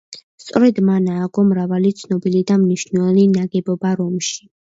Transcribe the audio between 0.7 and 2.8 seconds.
მან ააგო მრავალი ცნობილი და